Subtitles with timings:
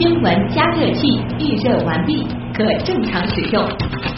[0.00, 1.06] 新闻加热器
[1.38, 2.26] 预热完毕，
[2.56, 3.62] 可正常使用。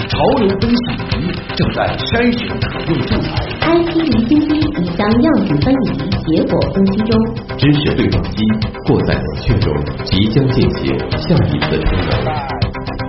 [0.06, 0.85] 潮流分析
[1.19, 1.26] 仪
[1.56, 3.26] 正在筛选可用素材。
[3.66, 5.90] IT 离心机已将样品分离，
[6.22, 7.10] 结果分析中。
[7.58, 8.46] 知识对撞机
[8.87, 9.74] 过在冷却中，
[10.04, 12.14] 即将进行下一次充能。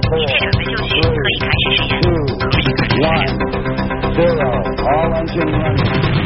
[0.10, 2.18] 一切准备就绪，可以开始实验。
[2.42, 2.90] 可以开
[5.21, 6.26] 始实验。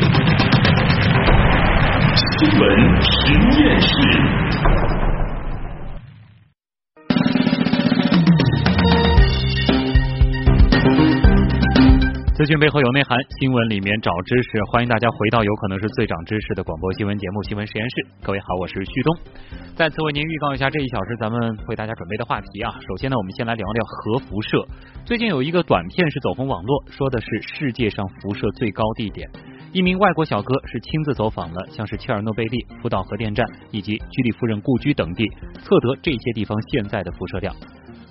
[2.39, 2.63] 新闻
[3.03, 3.11] 实
[3.59, 3.91] 验室。
[12.37, 14.63] 资讯背后有内涵，新闻里面找知识。
[14.65, 17.95] 欢迎大家回到有可能是最长知识的广播新闻节目《新闻实验室》。
[18.21, 19.17] 各位好，我是旭东。
[19.73, 22.69] 再次为您预告一下这一小时咱们为大家准备的话题啊。
[22.87, 24.61] 首先呢，我们先来聊聊核辐射。
[25.03, 29.27] 最近有一个短片是走红网络，说的是世界上辐射最高地点。
[29.73, 35.25] 一名外国小哥是亲自走访了像是切尔诺贝利、福岛核电站以及居里夫人故居等地，
[35.65, 37.55] 测得这些地方现在的辐射量。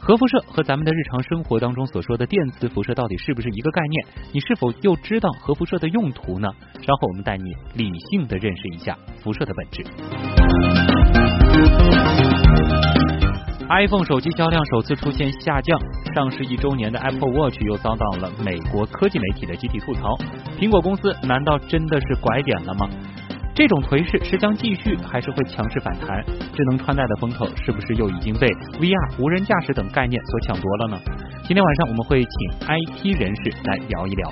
[0.07, 4.07] 核辐射和咱们的日常生活当中所说的电磁辐射到底是不是一个概念？
[4.33, 6.48] 你是否又知道核辐射的用途呢？
[6.81, 9.85] 稍后我们带你理性的认识一下辐射的本质。
[13.69, 15.77] iPhone 手机销量首次出现下降，
[16.15, 20.15] 上市一周年的 Apple Watch 又遭到了美国科技媒体的集体吐槽。
[20.57, 22.89] 苹果公司难道真的是拐点了吗？
[23.57, 26.23] 这种颓势是将继续，还是会强势反弹？
[26.53, 31.01] 智能穿戴的风头是不是又已经被 VR、无人驾驶等概念所抢夺了呢？
[31.43, 34.29] 今天晚上我们会请 IT 人士来聊一聊。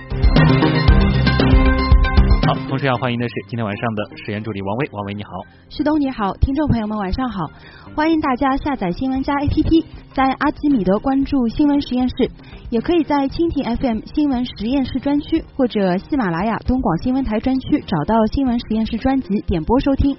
[2.47, 5.31] 好，同时要欢迎的是今天晚上的实验助理王威，王威你好，
[5.71, 7.51] 旭东你好，听众朋友们晚上好，
[7.97, 12.31] 欢迎大家下载新闻加 APP，在阿基米德关注新闻实验室，
[12.71, 20.17] 也可以在蜻蜓 FM 新闻实验室专区或者喜马拉雅东广新闻台专区找到新闻实验室专辑点播收听。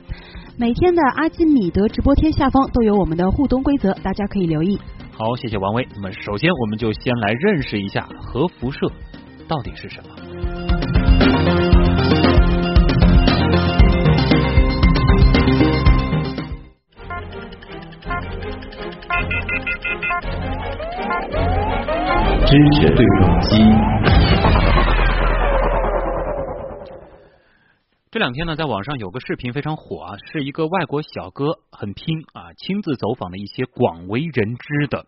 [0.58, 4.78] 每天的阿基米德直播贴下方都有我们的互动规则，大家可以留意。
[5.14, 5.88] 好，谢谢王威。
[5.96, 8.92] 那么首先我们就先来认识一下核辐射
[9.48, 10.55] 到底是什么。
[22.46, 23.58] 知识对撞机。
[28.12, 35.06] 这两天呢，在网上有个视频非常火啊，是一个外国小哥很拼啊，亲自走访的一些广为人知的、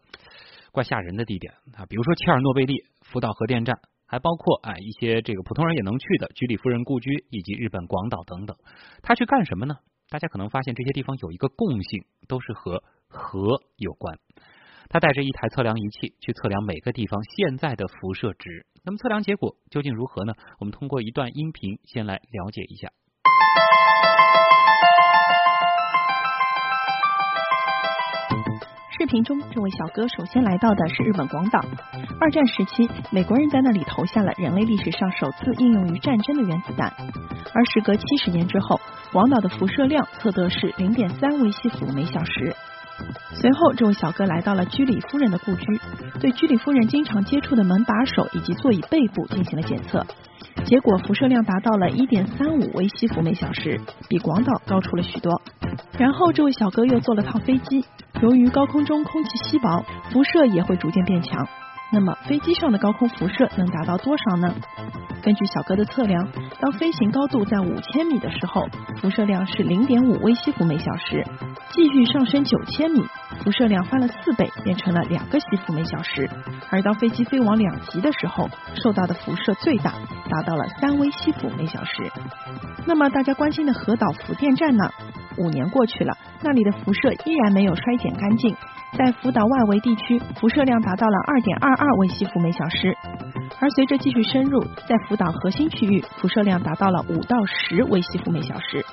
[0.74, 8.58] 怪吓人的地点啊，比如说切尔诺贝利、福岛核电站，还包括哎一些这个普通人也能去的居里夫人故居以及日本广岛等等。
[9.02, 9.78] 他去干什么呢？
[10.10, 14.20] 大家可能发现这些地方有一个共性，都是和核有关。
[14.90, 20.34] 他带着一台测量仪器去测量每个地方现在的辐射值，那么测量结果究竟如何呢？
[20.60, 22.90] 我们通过一段音频先来了解一下。
[29.00, 31.64] 视频中，这位小哥首先来到的是日本广岛。
[32.20, 36.92] 二战时期，美国人在那里投下了人类历史上首次应用于战争的原子弹。
[37.54, 38.80] 而时隔七十年之后，
[39.12, 42.56] 广岛的辐射量测得是零点三微西弗每小时。
[43.34, 45.80] 随后，这位小哥来到了居里夫人的故居，
[46.20, 50.06] 对居里夫人经常接触的门把手以及座椅背部进行了检测，
[50.66, 55.42] 结果辐射量达到了一点三五微西弗每小时，比广岛高出了许多。
[55.98, 57.86] 然后，这位小哥又坐了趟飞机，
[58.22, 61.48] 由于高空中空气稀薄，辐射也会逐渐变强。
[61.90, 64.54] 那么，飞机上的高空辐射能达到多少呢？
[65.24, 66.28] 根据小哥的测量，
[66.60, 68.68] 当飞行高度在五千米的时候，
[69.02, 71.24] 辐射量是零点五微西弗每小时；
[71.72, 73.04] 继续上升九千米，
[73.44, 76.28] 辐射量翻了四倍，变成了两个西弗每小时；
[76.70, 79.94] 而当飞机飞往两极的时候，受到的辐射最大，
[80.30, 82.12] 达到了三微西弗每小时。
[82.86, 84.90] 那么大家关心的核岛福电站呢？
[85.38, 88.56] 五年过去了，那里的辐射依然没有衰减干净，
[88.98, 92.96] 在福岛外围地区，辐射量达到了二点二二微西弗每小时。
[93.60, 98.86] 而随着继续深入，在福岛核心区域，辐射量达到了五到十微西弗每小时。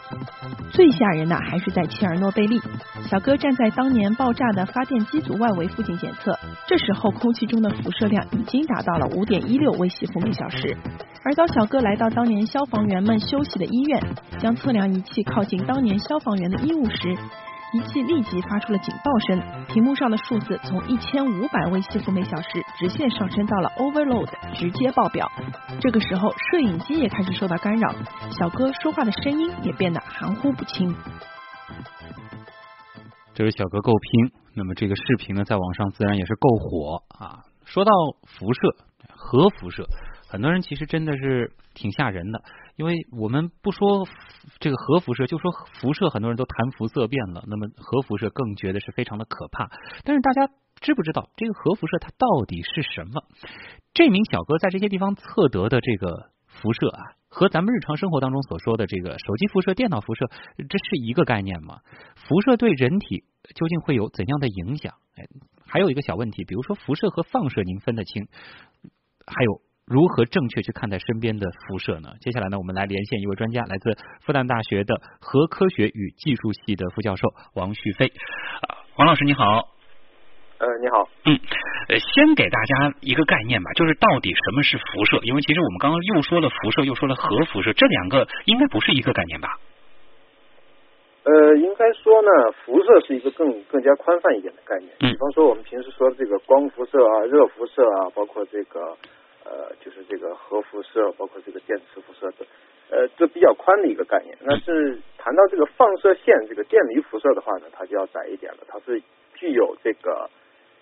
[0.75, 2.61] 最吓人的还是在切尔诺贝利，
[3.09, 10.77] 小哥站在当年爆炸的发电机组外围附近检测，这时候空气中的辐射量已经达到了五点一六微西弗每小时。
[11.23, 14.03] 而当小哥来到当年消防员们休息的医院，
[14.41, 17.17] 将测量仪器靠近当年消防员的衣物时，
[17.75, 25.29] 仪器立即发出了警报声，屏幕上的数字从一千五百微西弗每小时直线上升到了 overload，直接爆表。
[25.81, 27.93] 这个时候，摄影机也开始受到干扰，
[28.31, 30.95] 小哥说话的声音也变得含糊不清。
[33.35, 37.43] 这位小哥够拼，那么这个视频呢，在网上自然也是够火啊。
[37.65, 37.91] 说到
[38.23, 38.61] 辐射，
[39.09, 39.85] 核辐射，
[40.29, 42.41] 很多人其实真的是挺吓人的，
[42.77, 44.07] 因为我们不说
[44.59, 47.45] 这个核辐射，就说辐射，很多人都谈辐射变了。
[47.47, 49.71] 那么核辐射更觉得是非常的可怕。
[50.03, 53.23] 但是大家知不知道这个核辐射它到底是什么？
[53.93, 60.27] 这名小哥在这些地方测得的这个辐射啊，和咱们日常生活当中所说的这个手机辐射、电脑辐射，
[60.69, 61.79] 这是一个概念吗？
[62.17, 63.25] 辐射对人体
[63.55, 64.95] 究竟会有怎样的影响？
[65.15, 65.25] 哎，
[65.65, 68.27] 还有一个小问题，比如说辐射和放射，您分得清？
[69.27, 69.61] 还有。
[69.87, 72.09] 如何正确去看待身边的辐射呢？
[72.21, 73.93] 接下来呢，我们来连线一位专家，来自
[74.25, 78.11] 复旦大学的核科学与技术系的副教授王旭飞。
[78.97, 79.69] 王老师你好。
[80.57, 81.07] 呃，你好。
[81.27, 81.37] 嗯，
[81.91, 85.21] 呃，先给大家一个概念吧，就是到底什么是辐射？
[85.23, 89.61] 因为其实我们刚刚又说了辐射，又说了核辐射，这两个应该不是一个概念吧？
[91.25, 94.91] 呃，应该说呢，辐射是一个更更加宽泛一点的概念。
[95.01, 95.13] 嗯。
[95.13, 98.97] 比方说我们平时说的这个光辐射啊、热辐射啊，包括这个。
[99.45, 102.47] 呃，就是这个核辐射，包括这个电磁辐射的，
[102.91, 104.37] 呃，这比较宽的一个概念。
[104.41, 108.61] 那是谈到这个放射线，这个电离辐射的话呢，它就要窄一点了。
[108.67, 109.03] 它是
[109.35, 110.31] 具有这个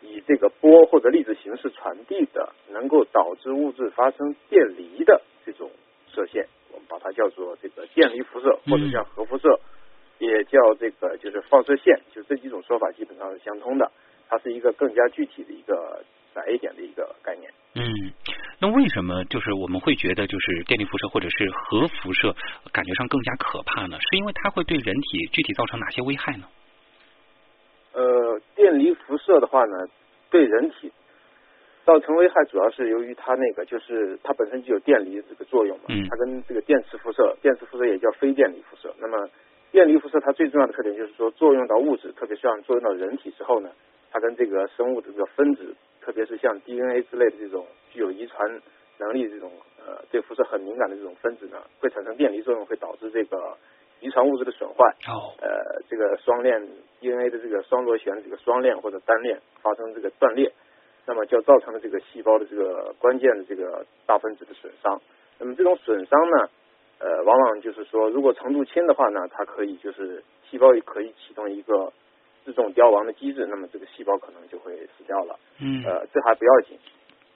[0.00, 5.70] 以这个波或者粒子形式传递的，能够导致物质发生电离的这种
[6.08, 9.58] 射线，我们把它叫做这个电离辐射，或者叫核辐射，
[10.18, 12.00] 也叫这个就是放射线。
[12.14, 13.90] 就这几种说法基本上是相通的。
[14.28, 16.02] 它是一个更加具体的一个
[16.34, 17.50] 窄一点的一个概念。
[17.74, 18.12] 嗯。
[18.58, 22.32] 那为什么就是我们会觉得就是电离辐射或者是核辐射
[22.70, 23.98] 感觉上更加可怕呢？
[23.98, 26.44] 是因为它会对人体具体造成哪些危害呢？
[27.92, 29.76] 呃，电离辐射的话呢，
[30.30, 30.92] 对人体
[31.84, 35.86] 造成危害主要是由于它那个就是它本身就有电离这个作用嘛。
[35.88, 36.06] 嗯。
[36.08, 38.94] 它跟这个电磁辐射，电磁辐射也叫非电离辐射。
[39.00, 39.28] 那么
[39.72, 43.70] 电离辐射它最重要的特点就是说，作用到物质，特别是像作用到人体之后呢，
[44.12, 45.74] 它跟这个生物的这个分子。
[46.04, 48.60] 特别是像 DNA 之类的这种具有遗传
[48.98, 53.56] 能力这种呃对辐射很敏感的这种分子呢，会产生电离作用，会导致这个
[54.00, 54.92] 遗传物质的损坏。
[55.08, 55.32] 哦。
[55.40, 56.60] 呃，这个双链
[57.00, 60.52] DNA 的这个双螺旋这个双链或者单链发生这个断裂，
[61.06, 65.00] 那么就造成了这个细胞的这个关键的这个大分子的损伤。
[65.38, 66.48] 那么这种损伤呢，
[66.98, 71.92] 呃，往往就是说，如果程度轻的话呢，它可以就是细胞也可以启动一个。
[72.44, 75.38] 自动凋亡的机制，那么这个细胞可能就会死掉了。
[75.60, 76.78] 嗯，呃，这还不要紧。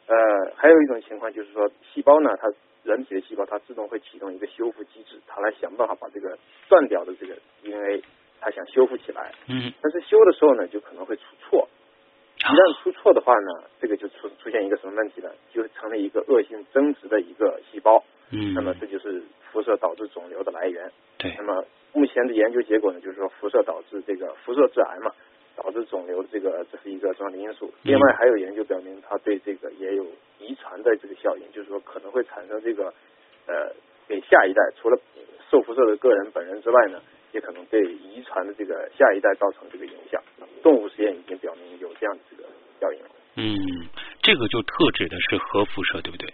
[0.07, 0.17] 呃，
[0.57, 2.53] 还有一种情况就是说，细胞呢，它
[2.85, 6.39] 人体的细胞它自动会启动一个修复机制，它来想办法把这个
[6.69, 8.03] 断掉的这个 DNA，
[8.41, 9.33] 它想修复起来。
[9.49, 11.69] 嗯，但是修的时候呢，就可能会出错。
[12.39, 15.31] 一旦出错的话呢，这个就出出现一个什么问题呢？
[15.53, 18.03] 就成了一个恶性增殖的一个细胞。
[18.31, 20.91] 嗯，那么这就是辐射导致肿瘤的来源。
[21.19, 21.65] 对，那么。
[21.93, 25.11] 目前的研究结果呢，就是说辐射导致这个辐射致癌嘛，
[25.57, 27.73] 导致肿瘤的这个这是一个重要的因素。
[27.85, 30.05] 另外还有研究表明，它对这个也有
[30.39, 32.93] 遗传的这个效应，就是说可能会产生这个
[33.47, 33.73] 呃
[34.07, 35.01] 给下一代除了
[35.51, 37.01] 受辐射的个人本人之外呢，
[37.37, 40.21] 也可能对遗传的这个下一代造成这个影响。
[40.63, 42.49] 动物实验已经表明有这样的这个
[42.81, 42.99] 效应。
[43.37, 43.55] 嗯，
[44.23, 46.33] 这个就特指的是核辐射，对不对？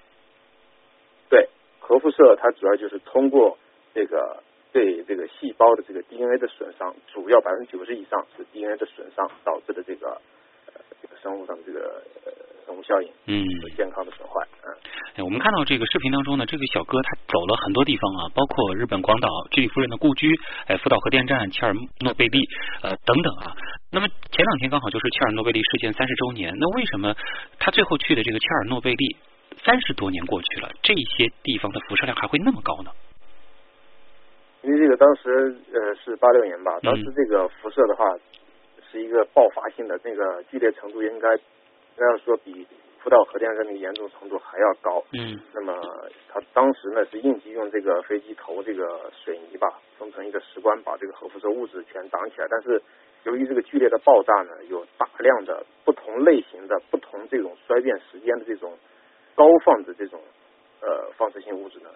[1.28, 1.48] 对，
[1.80, 3.58] 核辐射它主要就是通过
[3.92, 4.42] 这个。
[4.72, 10.18] 对这个细胞的这个 DNA 的损伤，主要百分之九十以上是 DNA 的损伤导致的这个
[11.22, 12.32] 生物上的这个呃
[12.66, 13.46] 生物效应，嗯，
[13.76, 14.44] 健康的损坏。
[14.64, 14.74] 嗯，
[15.16, 20.34] 哎，我们看到这个视频当中呢，这个小哥他走了很多地方啊，包括日本广岛居里夫人的故居，
[20.66, 22.42] 哎，福岛核电站，切尔诺贝利，
[22.82, 23.54] 呃等等啊。
[23.92, 27.14] 那么前两天刚好就是切尔诺贝利事件三十周年，那为什么
[27.58, 29.16] 他最后去的这个切尔诺贝利
[29.62, 32.90] 三十多年过去了，这些地方的辐射量还会那么高呢？
[34.62, 38.04] 因为这个当时呃是八六年吧，当时这个辐射的话
[38.92, 41.34] 是一个爆发性的，那个剧烈程度应该
[41.96, 42.66] 要说比
[43.02, 45.02] 福岛核电站那个严重程度还要高。
[45.12, 45.40] 嗯。
[45.54, 45.74] 那么
[46.28, 52.46] 他当时呢是应急用这个飞机投这个水泥吧，封成一个石棺，把这个核辐射物质全挡起来。
[52.50, 52.82] 但是
[53.24, 58.76] 由于这个剧烈的爆炸呢，有大量的不同类型的、不同这种衰变时间的这种
[59.34, 60.20] 高放的这种
[60.82, 61.88] 呃放射性物质呢。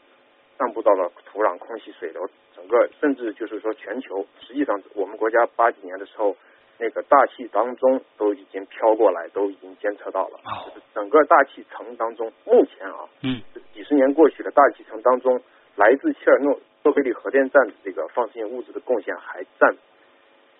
[0.58, 6.34] 散布到了土壤、空气、水流，整个甚至就是说全球，实际上我们国家八几年的时候，
[6.78, 10.38] 那个大气当中都已经飘过来，都已经监测到了。
[10.66, 13.40] 就是整个大气层当中，目前啊，嗯，
[13.74, 15.40] 几十年过去了，大气层当中
[15.76, 19.76] 来自切尔诺诺贝利核电站的这个放射性物质的贡献还占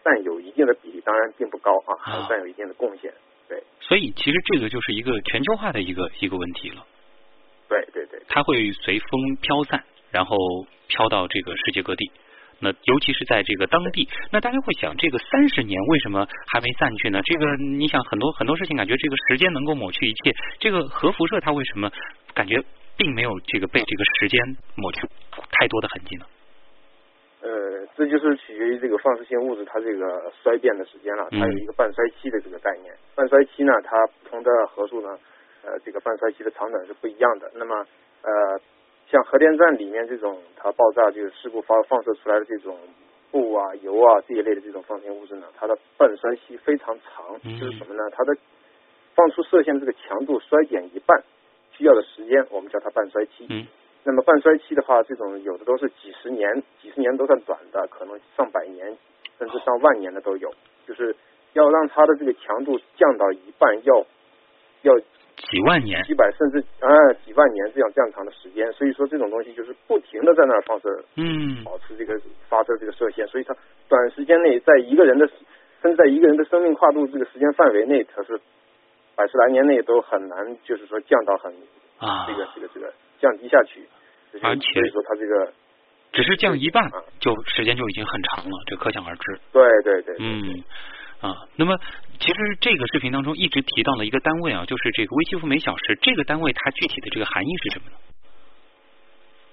[0.04, 3.12] 占有一定的比例，当然并不高啊，还占有一定的贡献。
[3.48, 6.84] 对，所以其实这个就是一个全球化的一个一个问题了。
[7.68, 10.36] 对对对，它会随风飘散，然后
[10.88, 12.10] 飘到这个世界各地。
[12.58, 17.20] 那尤其是在这个当地，那大家会想，这个三十年为什么还没散去呢？
[17.24, 20.32] 这个你想很多很多事情，感觉这个时间能够抹去一切。
[20.58, 21.90] 这个核辐射它为什么
[22.34, 22.62] 感觉
[22.96, 25.06] 并没有这个被这个时间抹去
[25.50, 26.24] 太多的痕迹呢？
[27.42, 32.92] 呃，这就是取决于这个放射性物质它这个衰变的时间了，它有一个半衰期的这个概念。
[33.14, 35.16] 半衰期呢，它不同的核素呢，
[35.62, 37.52] 呃，这个半衰期的长短是不一样的。
[37.54, 37.86] 那么，
[38.22, 38.60] 呃，
[39.08, 42.76] 像核电站里面这种它爆炸就是事故发放射出来的这种
[43.30, 48.02] 布啊、油啊这一类的这种放射性物质呢，它的半衰期非常长，就是什么呢？
[48.12, 48.36] 它的
[49.14, 51.22] 放出射线这个强度衰减一半
[51.72, 53.46] 需要的时间，我们叫它半衰期。
[53.48, 53.66] 嗯。
[54.04, 58.96] 那么半衰期的话，这种有的都是几十年，几十年都算短的，可能上百年
[59.38, 60.52] 甚至上万年的都有。
[60.86, 61.14] 就是
[61.54, 64.06] 要让它的这个强度降到一半，要
[64.82, 64.94] 要
[65.36, 66.88] 几万年、几百甚至啊
[67.24, 68.72] 几万年这样这样长的时间。
[68.72, 73.54] 所以说这种东西就是不停的在那儿放射，嗯，保持这个发射这个射线，所以它
[73.88, 75.28] 短时间内在一个人的
[75.82, 78.40] 甚至在一个人的生命跨度这个时间范围内，它是
[79.14, 81.52] 百十来年内都很难，就是说降到很
[81.98, 83.86] 啊这个这个这个降低下去。
[84.42, 85.52] 而且所以说它这个
[86.12, 86.90] 只是降一半，
[87.20, 89.38] 就时间就已经很长了，这可想而知。
[89.52, 90.64] 对对对，嗯
[91.20, 91.78] 啊，那么
[92.20, 97.96] 其实这个视频当中一直提到了一个单位啊，就是这个微西弗每小时，这个单位它具体的这个含义是什么呢？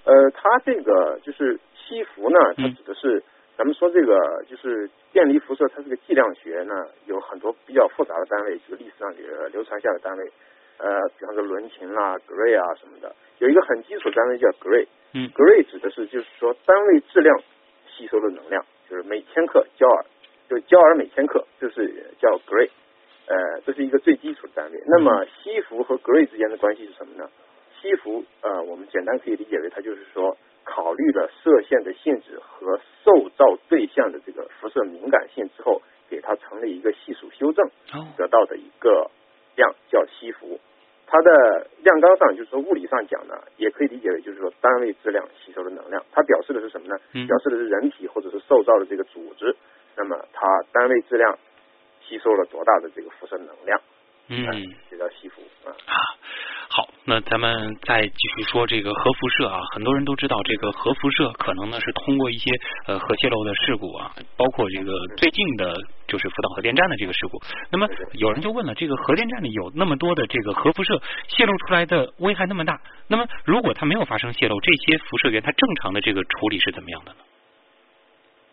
[0.04, 3.22] 呃，它这个就是西弗呢，它嗯指的是、
[3.56, 6.74] 咱们说这个就是电离辐射，它这个计量学呢
[7.06, 10.32] 有很多比较复杂的单位，就是历史上流流传下的单位，
[10.76, 14.86] 呃，比方说伦琴啦、格瑞啊什么的，有一个很基础单位叫格瑞。
[15.14, 17.34] 嗯格瑞指的是就是说单位质量
[17.88, 20.04] 吸收的能量，就是每千克焦耳，
[20.48, 22.68] 就焦耳每千克，就是叫 gray，
[23.26, 24.82] 呃，这是一个最基础的单位。
[24.86, 27.28] 那么西弗和 gray 之间的关系是什么呢？
[27.80, 39.10] 西弗呃，我们简单可以理解为它就是说考虑了射线的性质和受照对象的这个辐射敏感性之后，给它成了一个系数修正哦得到的一个
[39.56, 40.58] 量叫西弗。
[41.06, 46.02] 它的量纲上就是说物理上讲呢，也可以理解为就是说单位质量吸收的能量。
[46.10, 46.96] 它表示的是什么呢？
[47.12, 49.54] 嗯表示的是人体或者是受照的这个组织，
[49.96, 51.38] 那么它单位质量
[52.00, 53.80] 吸收了多大的这个辐射能量？
[54.28, 54.74] 嗯。
[54.90, 55.70] 这叫西弗啊。
[55.86, 55.94] 啊，
[56.68, 62.50] 好，那咱们再继续说这个核辐射啊，很多人都知道这个核辐射可能呢是通过一些
[62.86, 65.76] 呃核泄漏的事故啊，包括这个最近的
[66.08, 67.38] 就是福岛核电站的这个事故。
[67.70, 77.18] 那么有人就问了，这个核电站里有那么多的这个核辐射泄露出来的危害那么大，那么如果它没有发生泄漏，这些辐射源它正常的这个处理是怎么样的呢？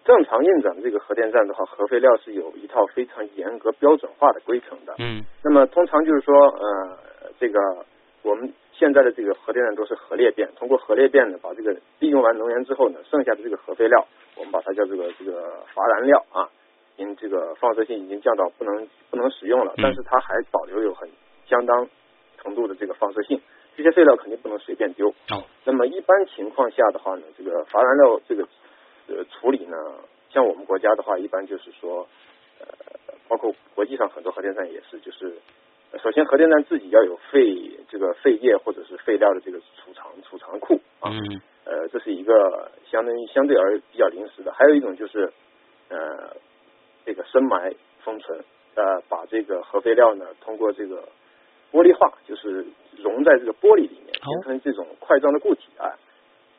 [0.04, 4.96] 正常运转的这个核电站的话，核废料是有一套非常严格标准化的规程的。
[5.00, 6.98] 嗯那么通常就是说，呃，
[7.40, 7.60] 这个
[8.24, 16.50] 我们现在的这个核电站都是核裂变，通过核裂变呢，把这个利用完能源之后呢，剩下的这个核废料，我们把它叫这个这个乏燃料啊，
[16.98, 21.08] 因这个放射性已经降到不能不能使用了，嗯但是它还保留有很
[21.48, 21.88] 相当
[22.42, 23.40] 程度的这个放射性，
[23.76, 25.10] 这些废料肯定不能随便丢。
[25.30, 28.48] 哦，那么一般情况下的话呢，这个乏燃料这个
[29.18, 29.78] 呃处理呢，
[30.30, 32.08] 像我们国家的话，一般就是说，
[32.60, 32.68] 呃，
[33.28, 35.34] 包括国际上很多核电站也是，就是
[35.92, 44.52] 呃首先核电站自己要有废这个废液或者是废料的这个储藏储藏库啊，嗯呃，这是一个相当于相对而比较临时的。
[44.54, 45.32] 还有一种就是
[45.90, 46.36] 呃
[47.06, 48.44] 这个深埋封存，
[48.76, 51.08] 呃，把这个核废料呢通过这个
[51.72, 52.66] 玻璃化，就是
[52.98, 55.88] 融在这个玻璃里面，形成这种块状的固体啊，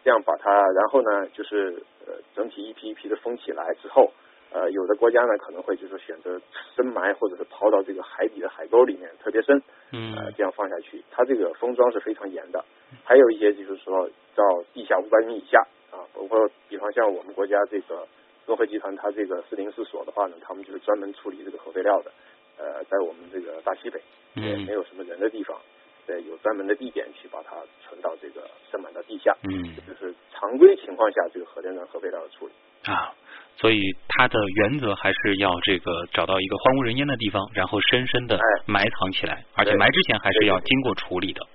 [0.04, 4.12] 这样把它，然后呢就是呃整体一批一批的封起来之后。
[4.54, 6.38] 呃，有的国家呢可能会就是选择
[6.76, 9.56] 深埋，或者是刨到这个海底的海沟里面特别深，
[9.92, 12.62] 嗯呃，这样放下去，它这个封装是非常严的。
[13.02, 14.44] 还有一些就是说到
[14.74, 15.58] 地下五百米以下
[15.90, 18.06] 啊，包括比方像我们国家这个
[18.44, 22.12] 综合集团，它这个四零四所的话呢，他们就是专门处理这个核废料的。
[22.58, 23.98] 呃，在我们这个大西北
[24.34, 25.58] 也嗯没有什么人的地方，
[26.06, 29.36] 对，有专门的地点去把它存到这个深埋到地下。
[29.44, 32.52] 嗯，这就是常规情况下这个核电站核废料的处理。
[32.90, 33.14] 啊，
[33.56, 41.46] 所以它的原则还是要这个找到一个荒无人烟的地方，然后深深的埋藏起来，而且埋之前还是要经过处理的。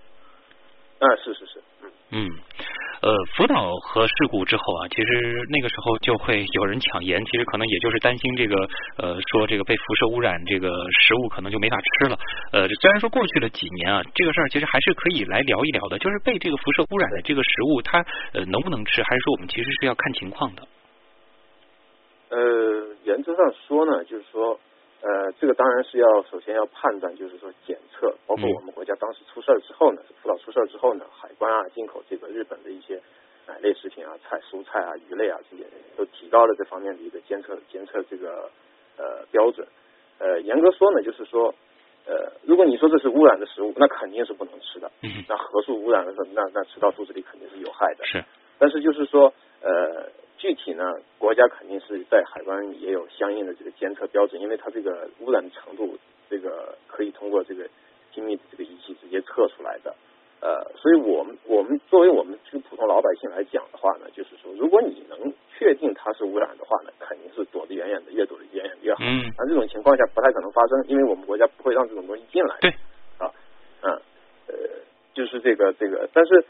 [1.00, 1.92] 嗯，是是是，嗯。
[2.10, 2.30] 嗯，
[3.00, 8.56] 呃，福岛核事故之后啊，其实那个时候就会有人抢盐，其实可能也就是担心这个
[8.98, 12.18] 呃，说这个被辐射污染，这个食物可能就没法吃了。
[12.52, 20.68] 呃，虽然说过去了几年啊，这个事儿其实还是可以来聊一聊的，就是被这个辐射污染的这个食物，它呃能不能吃，还是说我们其实是要看情况的。
[22.30, 22.38] 呃，
[23.06, 24.60] 原则上说呢，就是说，
[25.02, 33.00] 呃，这个当然是要首先要判断，就是说检测，包括嗯我们国家当时出事儿之后呢，福岛出事儿之后呢，海关啊，进口这个日本的一些
[33.48, 35.64] 奶类食品啊、菜、蔬菜啊、鱼类啊这些，
[35.96, 38.50] 都提高了这方面的一个监测监测这个
[38.98, 39.68] 呃标准。
[40.20, 41.54] 呃，严格说呢，就是说，
[42.08, 44.92] 呃，如果你说这是污染的食物，那肯定是不能吃的。
[45.04, 48.04] 嗯那核素污染的时候，那那吃到肚子里肯定是有害的。
[48.04, 48.26] 是，
[48.58, 55.98] 但是就是说，呃，具体呢，国家肯定是在海关也有相应的这个监测标准，因为它这个污染的程度，
[56.30, 57.68] 这个可以通过这个
[58.14, 59.96] 精密的这个仪器直接测出来的。
[60.40, 69.00] 呃，所以我们我们作为我们这个普通老百姓来讲的话呢，就是说，如果你能确定它是污染的话呢，肯定是躲得远远的，越躲得远远越好。
[69.02, 72.56] 嗯那这种情况下不太可能发生，因为我们国家不会让这种东西进来。
[72.62, 72.70] 对，
[73.18, 73.34] 啊，
[73.82, 73.92] 嗯，
[74.46, 74.54] 呃，
[75.16, 76.46] 就是这个这个，但是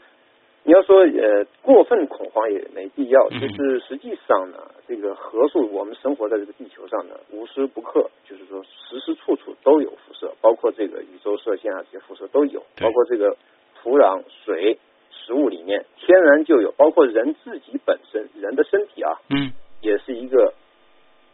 [0.68, 3.40] 你要说呃过分恐慌也没必要，嗯。
[3.40, 13.34] 就是实际上呢，这个核素我们生活在这个地球上呢，无时不刻就是说时时处处都有辐射，包括这个宇宙射线啊这些辐射都有，包括这个
[13.80, 14.78] 土壤、水、
[15.10, 19.50] 食物里面天然就有，包括人自己本身人的身体啊，嗯。
[19.80, 20.52] 也是一个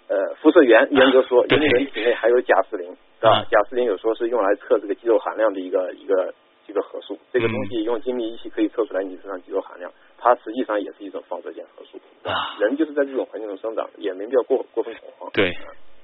[0.06, 1.58] 呃辐射源，严格说，对。
[1.58, 2.88] 因为人体内还有甲丝磷，
[3.18, 3.40] 是吧？
[3.40, 3.46] 嗯？
[3.50, 6.32] 甲丝磷有时候是用来测这个肌肉含量的一个一个
[6.66, 12.00] 这个核素，这个嗯东西用精密仪器可以测出来你身上肌肉含量，它实际上也是一种放射性核素，
[12.60, 15.30] 人就是在这种环境中生长，也没必要过过分恐慌。
[15.32, 15.52] 对。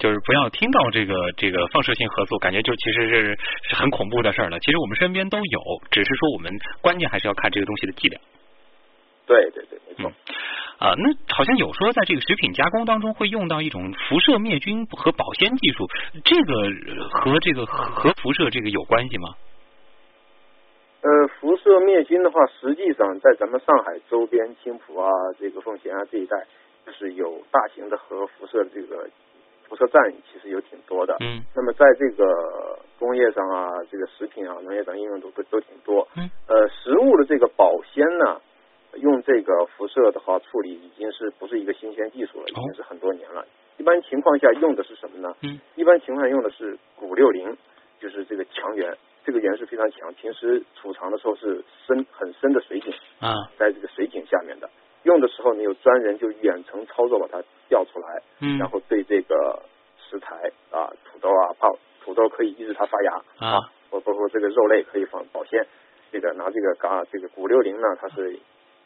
[0.01, 3.39] 就是不要听到这个这个放射性核素，感觉就其实是
[3.69, 4.59] 是很恐怖的事儿了。
[4.61, 6.51] 其实我们身边都有，只是说我们
[6.81, 8.19] 关键还是要看这个东西的剂量。
[9.27, 10.11] 对对对，没错。
[10.79, 15.87] 啊，那好像有说在这个食品加工当中会用到一种辐射灭菌和保鲜技术，
[16.25, 16.55] 这个
[16.97, 19.35] 呃和这个核核辐射这个有关系吗？
[21.41, 26.47] 呃，辐射灭菌的话，实际上在咱们上海周边、青浦啊、这个奉贤啊这一带，
[26.87, 29.09] 就是有大型的核辐射的这个
[29.69, 31.17] 辐射站，其实有挺多的。
[31.21, 36.07] 嗯那么在这个工业上啊，这个食品啊、农业等应用都都都挺多。
[36.17, 38.41] 嗯呃，食物的这个保鲜呢，
[38.97, 43.45] 用这个辐射的话处理已经是不是一个新鲜技术了，已经是很多年了。
[43.79, 45.35] 一般情况下用的是什么呢？
[45.43, 47.57] 嗯一般情况下用的是钴六零，
[47.99, 48.95] 就是这个强源，
[49.31, 54.69] 这个源是非常强，平时储藏的时候是深很深的水井，啊在这个水井下面的。
[55.05, 59.63] 用的时候你，有专人就远程操作把它调出来，嗯然后对这个
[59.97, 65.65] 食材啊、土豆啊，泡土豆可以抑制它发芽啊，包包括这个肉类可以放保鲜。
[66.11, 68.35] 这个拿这个嘎这个钴六零呢，它是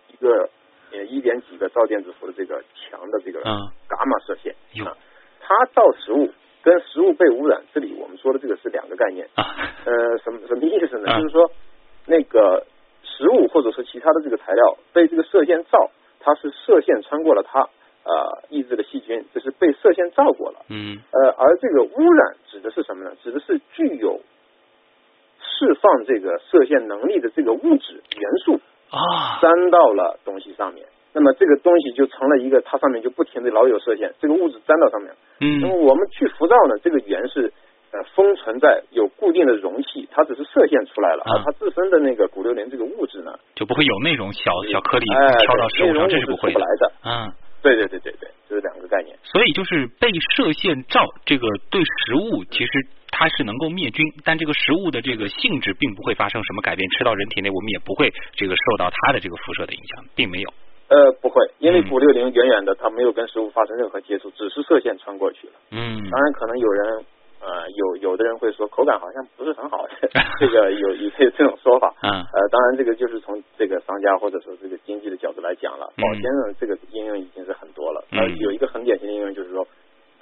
[0.09, 0.51] 一个
[0.92, 4.95] 呃一点几个兆电子伏的这个强的这个嗯伽马射线啊，
[5.40, 6.31] 它造食物
[6.64, 9.29] 跟食物被污染，这里我们说的这个是两个概念。
[9.35, 9.44] 啊
[9.85, 11.11] 呃，什么什么意思呢？
[11.12, 11.50] 啊就是说，
[12.07, 12.66] 那个
[13.03, 20.64] 食物或者是其他的这个材料被这个射线照，它是射线穿过了它，呃，抑制了细菌，就是被射线照过了。
[20.70, 23.14] 嗯呃，而这个污染指的是什么呢？
[23.22, 24.20] 指的是具有
[25.38, 28.59] 释放这个射线能力的这个物质元素
[28.90, 30.87] 啊粘到了东西上面。
[31.14, 35.12] 那么这个东西就成了一个，它上面就不停的老有射线，这个物质粘到上面。
[35.40, 37.53] 嗯那么嗯我们去辐照呢，这个源是
[37.92, 46.66] 呃封存在有固定的容器，它只是射线出来了，啊而它自身的那个钴六零这个物质呢，就不会有那种小小颗粒哎，飘到食物上，这是不会的来。
[46.81, 46.92] 的。
[47.05, 49.16] 嗯，对对对对对，这是两个概念。
[49.22, 52.70] 所以就是被射线照，这个对食物其实
[53.11, 60.53] 它是能够灭菌，但这个食物的这个性质并不会发生什么改变，吃到人体内我们也不会这个受到它的这个辐射的影响，并没有。
[60.88, 65.55] 呃，不会，因为嗯钴六零远远的，它没有跟食物发生任何接触，只是射线穿过去了。
[65.70, 67.05] 嗯当然，可能有人
[67.40, 69.87] 呃有有的人会说口感好像不是很好，
[70.38, 71.92] 这个有有这这种说法。
[72.03, 78.05] 嗯呃，当然这个就是从这个商家或者说这个经济的角度来讲了，嗯保鲜的这个应用已经是很多了。
[78.12, 79.66] 嗯呃，有一个很典型的应用就是说，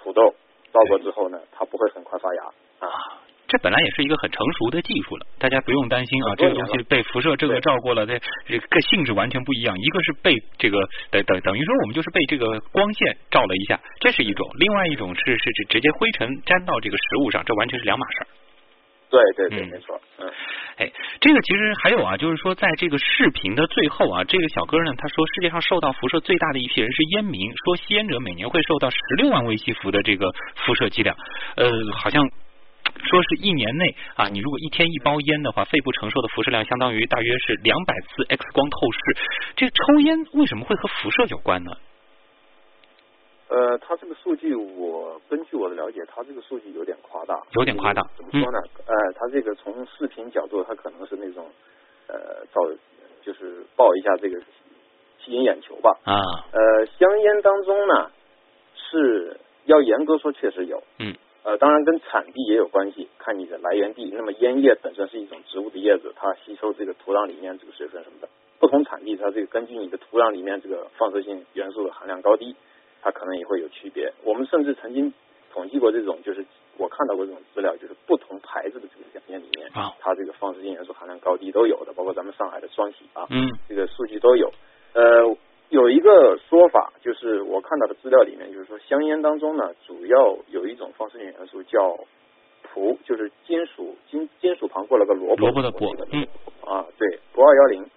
[0.03, 0.35] 土豆
[0.73, 2.43] 包裹之后呢，它不会很快发芽
[2.79, 2.89] 啊。
[3.53, 9.77] 这本来也是一个很成熟的技术了，大家不用担心啊，这个东西被辐射这个照过了，这这个性质完全不一样。
[9.79, 18.27] 一个是被这个等等等于说我们就是被这个光线照了一下，这是一种；另外一种是是直直接灰尘粘到这个食物上，这完全是两码事儿。
[19.11, 20.31] 对对对，嗯没错，嗯。
[20.79, 30.33] 哎，这个其实还有啊，就是说，在这个视频的最后啊，这个小哥呢，他说世界上受到辐射最大的一批人是烟民，说吸烟者每年会受到十六万微西弗的这个
[30.65, 31.15] 辐射剂量，
[31.57, 32.27] 呃，好像。
[33.05, 38.99] 说是一年内啊，你如果一天一包烟的话，肺部承受的辐射量相当于大约是两百次 X 光透视。
[39.57, 41.73] 这个抽烟为什么会和辐射有关呢？
[43.49, 48.59] 呃，它这个数据我根据我的了解，他这个数据有点夸大，有点夸大怎么说呢？
[48.87, 51.47] 呃，他这个从视频角度，他可能是那种
[52.09, 52.63] 呃造
[53.23, 54.41] 就是爆一下这个
[55.23, 55.91] 吸引眼球吧。
[56.05, 56.17] 啊，
[56.53, 58.11] 呃，香烟当中呢
[58.75, 64.11] 是要严格说确实有，嗯，呃，当然跟产地也有关系，看你的来源地。
[64.15, 68.29] 那么烟叶本身是一种植物的叶子，它吸收这个土壤里面这个水分什么的，
[68.61, 72.55] 不同产地它这个根据你的土壤里面这个放射性元素的含量高低，
[73.03, 74.13] 它可能也会有区别。
[74.23, 75.13] 我们甚至曾经
[75.53, 76.45] 统计过这种，就是
[76.79, 84.49] 我看到过这种资料，就是不同牌子的这个香烟里面，啊，它这个放射性元素含量高低都有的，包括咱们上海的双喜啊，嗯，这个数据都有。
[84.95, 85.37] 呃，
[85.73, 91.99] 有一个说法，就是我看到的资料里面，就是说香烟当中呢，主要有一种放射性元素叫
[92.63, 96.29] 铂，就是金属金金属旁过了个萝卜萝卜的卜，嗯，
[96.61, 97.89] 啊，对，铂二幺零，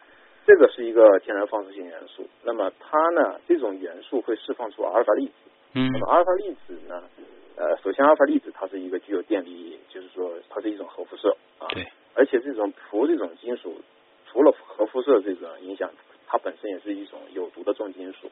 [0.48, 2.26] 这个是一个天然放射性元素。
[2.46, 5.34] 那么它呢，这种元素会释放出阿尔法粒子。
[5.74, 7.04] 嗯，那么阿尔法粒子呢，
[7.58, 11.68] 呃，首先阿尔法粒子它是一个具有电离，就是说它是一种核辐射啊。
[11.72, 11.86] 对。
[12.14, 13.76] 而且这种铂这种金属，
[14.32, 15.92] 除了核辐射这种影响，
[16.28, 18.30] 它本身也是一种有毒的重金属。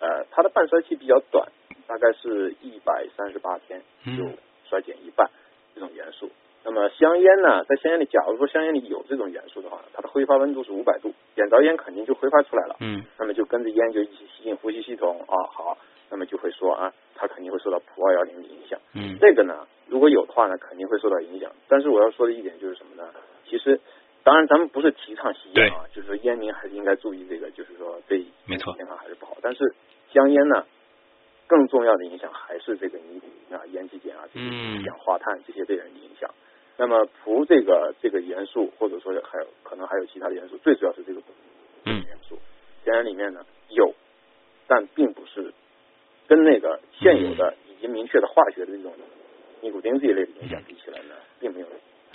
[0.00, 1.46] 呃，它的半衰期比较短，
[1.86, 3.80] 大概是一百三十八天
[4.16, 4.28] 就
[4.68, 5.30] 衰减一半
[5.74, 6.28] 这种元素。
[6.64, 12.76] 那么香烟呢，在香烟里，假如说香烟里有这种元素的话，它的挥发温度是五百度，点着烟肯定就挥发出来了。
[12.80, 13.04] 嗯。
[13.18, 15.78] 那么就跟着烟就一起吸进呼吸系统啊，好，
[16.10, 18.78] 那么就会说啊，它肯定会受到普二幺零的影响。
[18.94, 19.16] 嗯。
[19.20, 21.52] 这个呢，如果有的话呢，肯定会受到影响。
[21.68, 23.12] 但是我要说的一点就是什么呢？
[23.46, 23.78] 其实，
[24.24, 29.36] 当然咱们不是提倡吸烟啊，就是说烟民还是应该注意这个，就是说对没错健康还是不好。
[29.42, 29.74] 但是
[30.10, 30.64] 香烟呢，
[31.46, 36.30] 更重要的影响还是这个尼古丁啊、烟基碱啊这些氧化碳这些对人的影响。
[36.78, 41.20] 那么除这个这个元素，或者说还有可能还有其他的元素，最主要是这个
[41.84, 42.38] 嗯元素，
[42.86, 43.94] 香烟里面呢有，
[44.66, 45.52] 但并不是
[46.26, 48.94] 跟那个现有的已经明确的化学的这种
[49.60, 51.66] 尼古丁这一类的影响比起来呢，并没有。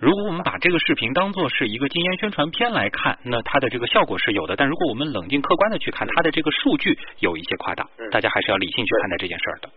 [0.01, 4.55] 如果我们把这个视频当做是一个禁烟宣传片来看，那它的这个效果是有的。
[4.55, 9.69] 但如果我们冷静客观的去看，它的这个数据有一些夸大，嗯大家还是要理性去看待这件事儿的。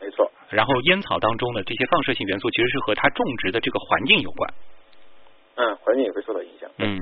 [0.00, 0.30] 没错。
[0.50, 4.54] 然后烟草当中的这些放射性元素，其实是和它种植的这个环境有关。
[5.56, 6.70] 嗯，环境也会受到影响。
[6.78, 6.98] 嗯，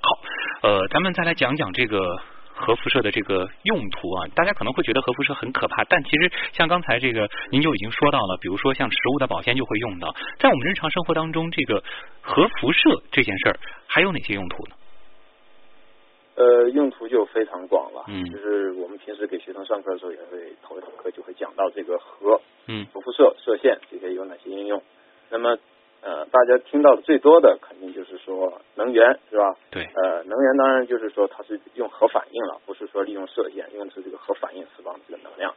[0.00, 2.18] 好，呃，咱们再来讲讲这个
[2.56, 4.26] 核辐射的这个用途啊。
[4.34, 11.84] 大家可能会觉得核辐射很可怕，但其实像刚才这个您就已经说到了，比如说像食物的保鲜就会用到，在我们日常生活当中，这个
[12.20, 14.74] 核辐射这件事儿还有哪些用途呢？
[16.36, 18.04] 呃，用途就非常广了。
[18.08, 24.82] 嗯就是我们平时给学生上课的时候，也会头一堂课就会讲到这个核嗯核辐射、射线这些有哪些应用。
[25.30, 25.56] 那么
[26.02, 27.75] 呃，大家听到的最多的肯定就是说
[28.76, 29.56] 能源，是吧？
[29.70, 29.84] 对。
[29.94, 35.52] 呃，能源当然就是说它是用核反应了，不是说利用射线，用的是这个核反应释放这个能量。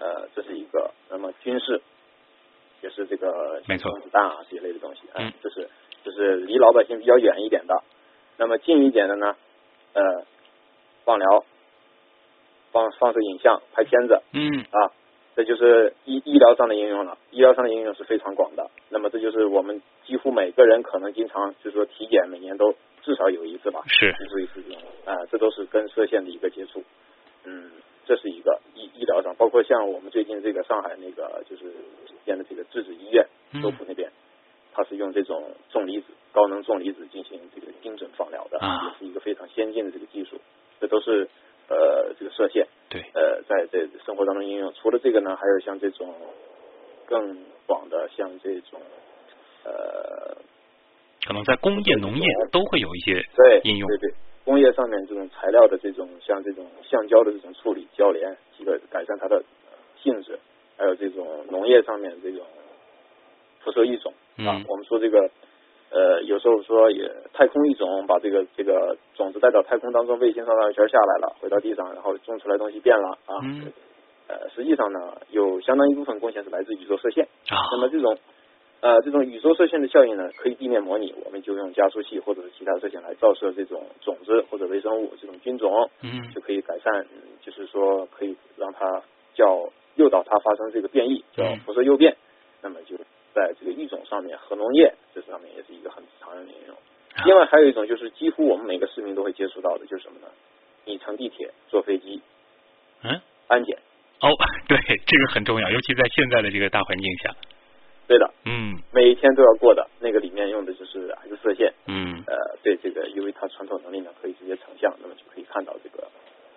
[0.00, 0.90] 呃，这是一个。
[1.08, 1.80] 那么军事
[2.82, 5.68] 也是这个没错子弹啊这一类的东西，嗯，这是
[6.02, 7.82] 就是离老百姓比较远一点的。
[8.36, 9.36] 那么近一点的呢，
[9.92, 10.24] 呃，
[11.04, 11.44] 放疗、
[12.72, 14.90] 放放射影像、拍片子，嗯啊，
[15.36, 17.18] 这就是医医疗上的应用了。
[17.30, 18.70] 医疗上的应用是非常广的。
[18.88, 26.82] 那么这就是我们几乎每个人可能经常就是说体检，每年都至少有一次吧，是接触一次这种啊，这都是跟射线的一个接触。
[27.44, 27.70] 嗯，
[28.06, 31.64] 这是一个医医疗上，包括像我们最近这个上海那个就是
[32.24, 34.10] 建的这个质子医院，嗯周浦那边，
[34.72, 40.40] 它是用这种重离子、高能重离子进行这个精准放疗的，啊也是一个非常先进的这个技术。
[40.80, 41.28] 这都是
[41.68, 44.72] 呃这个射线，对，呃，在这生活当中应用。
[44.74, 46.14] 除了这个呢，还有像这种
[47.06, 48.80] 更广的，像这种
[49.64, 50.36] 呃，
[51.26, 53.88] 可能在工业、农业都会有一些对应用。
[53.88, 60.38] 对对，工业上面这种材料的这种，像这种橡胶的这种处理、交联，这个改善它的呃性质，
[60.76, 62.46] 还有这种农业上面这种
[63.64, 65.28] 辐射育种啊嗯，我们说这个。
[65.94, 73.38] 呃，有时候说也太空一种，把这个这个种子带到太空当中，卫星上绕一圈下来了，回到地上，然后种出来东西变了啊。
[73.44, 73.72] 嗯
[74.26, 77.28] 呃，实际上呢，有相当一部分贡献是来自宇宙射线。
[77.48, 78.18] 啊那么这种
[78.80, 89.00] 呃这种宇宙射线的效应呢，可以地面模拟，我们就用加速器或者是其他射线来照射这种种子或者微生物这种菌种，嗯就可以改善，嗯就是说可以让它
[89.34, 92.16] 叫诱导它发生这个变异，叫嗯辐射诱变。
[92.62, 92.96] 那么就
[93.34, 96.76] 在这个育种上面，核农业这上面也是一个很常用的应用。
[97.14, 100.26] 啊另外还有一种就是几乎我们每个市民都会接触到的，就是什么呢？
[100.84, 102.20] 你乘地铁、坐飞机，
[103.02, 103.78] 嗯，安检。
[104.20, 104.30] 哦，
[104.68, 107.34] 对，这个很重要，尤其在现在的这个大环境下。
[108.06, 116.06] 对的，嗯每一天都要过的，那个里面用的就是 X 射线，嗯呃，对这个，因为它穿透能力呢可以直接成像，那么就可以看到这个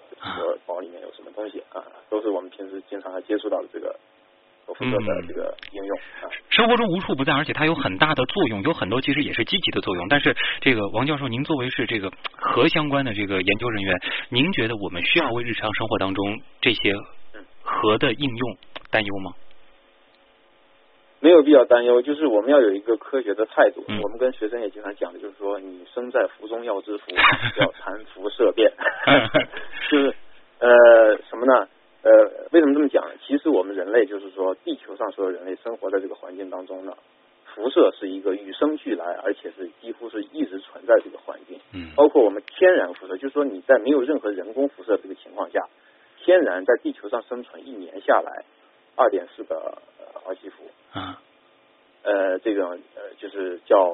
[0.10, 3.96] 这个包里面有什么东西啊，都是我们平时经常要接触到的这个
[4.74, 6.30] 核的这个应用啊。
[6.50, 10.08] 生活中无处不在，而且它有很大的作用，有很多其实也是积极的作用。
[10.10, 13.96] 但是这个王教授，您作为是这个核相关的这个研究人员，
[14.30, 16.94] 您觉得我们需要为日常生活当中这些
[17.62, 18.58] 核的应用
[18.90, 19.32] 担忧吗？
[21.20, 23.84] 没有必要担忧，就是我们要有一个科学的态度。
[23.88, 27.06] 嗯我们跟学生也经常讲的，就是说你生在福中要知福，
[27.58, 28.72] 要谈辐射变，
[29.90, 30.16] 就是
[30.60, 31.68] 呃什么呢？
[32.08, 33.06] 呃，为什么这么讲？
[33.26, 36.96] 其实我们人类，就是说地球上所有人类生活在这个环境当中呢，
[37.43, 41.60] 辐射是一个与生俱来，而且是几乎是一直存在这个环境。
[41.74, 45.67] 嗯，包括我们天然辐射，就是说你在没有任何人工辐射这个情况下，
[46.24, 48.46] 天然在地球上生存一年下来，
[48.96, 49.78] 二点四个
[50.13, 50.63] 毫西弗。
[50.93, 51.22] 啊。
[52.04, 53.91] 呃，这个呃，就是叫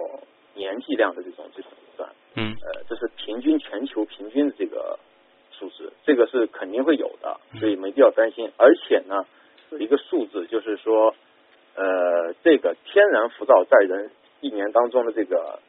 [0.54, 2.08] 年剂量的这种这种算。
[2.36, 2.54] 嗯。
[2.62, 5.00] 呃，这是平均全球平均的这个
[5.64, 8.52] 数字，这个是肯定会有的，所以没必要担心。
[8.58, 9.26] 而且呢，
[9.70, 11.16] 有一个数字就是说，
[11.76, 15.60] 呃，这个天然浮躁在人一年当中的这个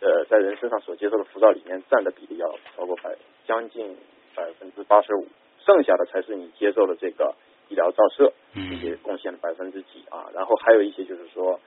[0.00, 3.16] 呃，在人身上所接受的浮躁里面占的比例要超过百
[3.46, 3.96] 将近
[4.34, 5.28] 百分之八十五，
[5.64, 7.36] 剩下的才是你接受的这个
[7.68, 10.26] 医疗照射这些贡献的百分之几啊。
[10.34, 11.60] 然后还有一些就是说，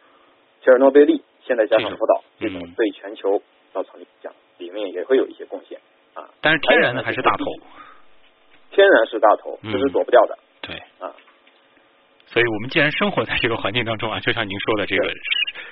[0.62, 5.80] 切尔诺贝利现在加上福岛这种对全球造成影响，里面也会有一些贡献
[6.14, 6.24] 啊。
[6.42, 7.46] 但是天然的还是大头，
[8.72, 10.38] 天然是大头，这是躲不掉的。
[10.62, 11.12] 对啊。
[12.28, 15.14] 所以我们既然生活在这个环境当中啊，就像您说的，这个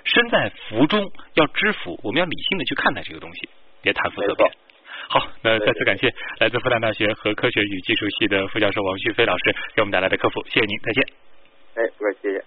[0.03, 3.49] 身在福中要知福，我们要理性的去看待这个东西，
[3.81, 4.51] 别谈福色变。
[5.09, 11.03] 好，那再次感谢来自复旦大学核科学与技术系的副教授王旭飞老师给我们带来的科普，谢谢您，再见。
[11.75, 12.43] 哎，不客气，谢谢。